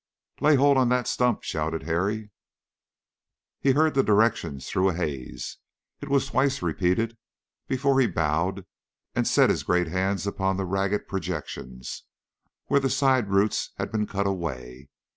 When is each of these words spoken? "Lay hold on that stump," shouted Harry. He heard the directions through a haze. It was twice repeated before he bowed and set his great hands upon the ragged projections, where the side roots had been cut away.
"Lay 0.39 0.55
hold 0.55 0.77
on 0.77 0.89
that 0.89 1.07
stump," 1.07 1.43
shouted 1.43 1.83
Harry. 1.83 2.31
He 3.59 3.73
heard 3.73 3.93
the 3.93 4.01
directions 4.01 4.67
through 4.67 4.89
a 4.89 4.95
haze. 4.95 5.59
It 6.01 6.09
was 6.09 6.25
twice 6.25 6.63
repeated 6.63 7.19
before 7.67 7.99
he 7.99 8.07
bowed 8.07 8.65
and 9.13 9.27
set 9.27 9.51
his 9.51 9.61
great 9.61 9.89
hands 9.89 10.25
upon 10.25 10.57
the 10.57 10.65
ragged 10.65 11.07
projections, 11.07 12.01
where 12.65 12.79
the 12.79 12.89
side 12.89 13.29
roots 13.29 13.73
had 13.77 13.91
been 13.91 14.07
cut 14.07 14.25
away. 14.25 14.89